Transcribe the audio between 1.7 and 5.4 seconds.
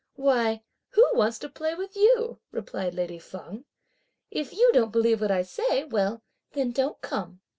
with you?" replied lady Feng; "if you don't believe what